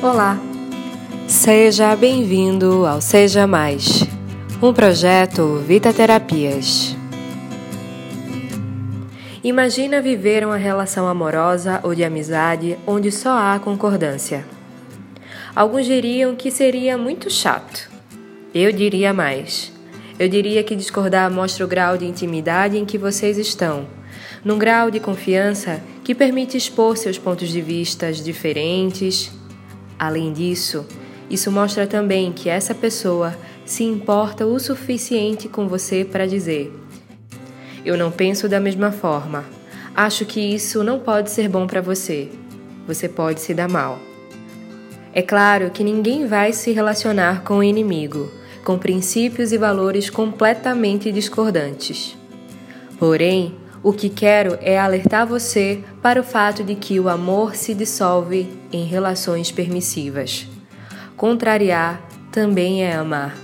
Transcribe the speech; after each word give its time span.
Olá! 0.00 0.38
Seja 1.26 1.96
bem-vindo 1.96 2.86
ao 2.86 3.00
Seja 3.00 3.48
Mais, 3.48 4.04
um 4.62 4.72
projeto 4.72 5.56
Vita 5.66 5.92
Terapias. 5.92 6.96
Imagina 9.42 10.00
viver 10.00 10.46
uma 10.46 10.56
relação 10.56 11.08
amorosa 11.08 11.80
ou 11.82 11.96
de 11.96 12.04
amizade 12.04 12.78
onde 12.86 13.10
só 13.10 13.36
há 13.36 13.58
concordância. 13.58 14.46
Alguns 15.52 15.84
diriam 15.84 16.36
que 16.36 16.52
seria 16.52 16.96
muito 16.96 17.28
chato. 17.28 17.90
Eu 18.54 18.70
diria 18.70 19.12
mais. 19.12 19.72
Eu 20.16 20.28
diria 20.28 20.62
que 20.62 20.76
discordar 20.76 21.28
mostra 21.28 21.64
o 21.64 21.68
grau 21.68 21.98
de 21.98 22.06
intimidade 22.06 22.78
em 22.78 22.84
que 22.84 22.96
vocês 22.96 23.36
estão, 23.36 23.84
num 24.44 24.58
grau 24.58 24.92
de 24.92 25.00
confiança 25.00 25.82
que 26.04 26.14
permite 26.14 26.56
expor 26.56 26.96
seus 26.96 27.18
pontos 27.18 27.48
de 27.48 27.60
vista 27.60 28.12
diferentes 28.12 29.36
Além 29.98 30.32
disso, 30.32 30.86
isso 31.28 31.50
mostra 31.50 31.86
também 31.86 32.32
que 32.32 32.48
essa 32.48 32.74
pessoa 32.74 33.36
se 33.64 33.84
importa 33.84 34.46
o 34.46 34.58
suficiente 34.58 35.48
com 35.48 35.68
você 35.68 36.04
para 36.04 36.26
dizer: 36.26 36.72
Eu 37.84 37.96
não 37.98 38.10
penso 38.10 38.48
da 38.48 38.60
mesma 38.60 38.92
forma. 38.92 39.44
Acho 39.94 40.24
que 40.24 40.40
isso 40.40 40.84
não 40.84 41.00
pode 41.00 41.30
ser 41.30 41.48
bom 41.48 41.66
para 41.66 41.80
você. 41.80 42.28
Você 42.86 43.08
pode 43.08 43.40
se 43.40 43.52
dar 43.52 43.68
mal. 43.68 43.98
É 45.12 45.20
claro 45.20 45.70
que 45.70 45.82
ninguém 45.82 46.26
vai 46.26 46.52
se 46.52 46.70
relacionar 46.70 47.42
com 47.42 47.58
o 47.58 47.62
inimigo, 47.62 48.30
com 48.64 48.78
princípios 48.78 49.52
e 49.52 49.58
valores 49.58 50.08
completamente 50.08 51.10
discordantes. 51.10 52.16
Porém, 52.98 53.56
o 53.82 53.92
que 53.92 54.08
quero 54.08 54.58
é 54.60 54.78
alertar 54.78 55.26
você 55.26 55.82
para 56.02 56.20
o 56.20 56.24
fato 56.24 56.64
de 56.64 56.74
que 56.74 56.98
o 56.98 57.08
amor 57.08 57.54
se 57.54 57.74
dissolve 57.74 58.48
em 58.72 58.84
relações 58.84 59.52
permissivas. 59.52 60.46
Contrariar 61.16 62.02
também 62.32 62.84
é 62.84 62.94
amar. 62.94 63.36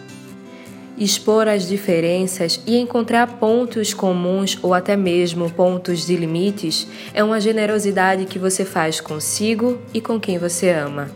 Expor 0.96 1.48
as 1.48 1.66
diferenças 1.66 2.60
e 2.66 2.76
encontrar 2.76 3.26
pontos 3.38 3.92
comuns 3.92 4.56
ou 4.62 4.72
até 4.72 4.96
mesmo 4.96 5.50
pontos 5.50 6.06
de 6.06 6.14
limites 6.14 6.86
é 7.12 7.22
uma 7.24 7.40
generosidade 7.40 8.26
que 8.26 8.38
você 8.38 8.64
faz 8.64 9.00
consigo 9.00 9.78
e 9.92 10.00
com 10.00 10.20
quem 10.20 10.38
você 10.38 10.70
ama. 10.70 11.10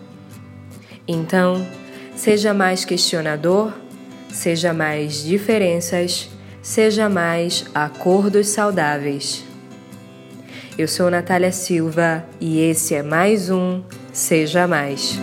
Então, 1.06 1.64
seja 2.16 2.52
mais 2.52 2.84
questionador, 2.84 3.72
seja 4.30 4.72
mais 4.72 5.22
diferenças 5.22 6.28
seja 6.62 7.08
mais 7.08 7.64
acordos 7.74 8.48
saudáveis. 8.48 9.44
Eu 10.76 10.86
sou 10.86 11.10
Natália 11.10 11.50
Silva 11.50 12.24
e 12.40 12.60
esse 12.60 12.94
é 12.94 13.02
mais 13.02 13.50
um 13.50 13.82
Seja 14.12 14.66
Mais. 14.66 15.18